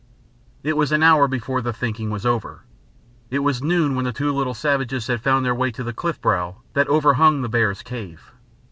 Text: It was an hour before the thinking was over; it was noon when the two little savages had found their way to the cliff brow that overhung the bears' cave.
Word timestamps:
It 0.63 0.75
was 0.75 0.91
an 0.91 1.03
hour 1.03 1.27
before 1.27 1.61
the 1.61 1.71
thinking 1.73 2.09
was 2.09 2.25
over; 2.25 2.63
it 3.29 3.37
was 3.43 3.61
noon 3.61 3.93
when 3.93 4.03
the 4.03 4.11
two 4.11 4.33
little 4.33 4.55
savages 4.55 5.05
had 5.05 5.21
found 5.21 5.45
their 5.45 5.53
way 5.53 5.69
to 5.69 5.83
the 5.83 5.93
cliff 5.93 6.19
brow 6.19 6.55
that 6.73 6.87
overhung 6.87 7.43
the 7.43 7.49
bears' 7.49 7.83
cave. 7.83 8.31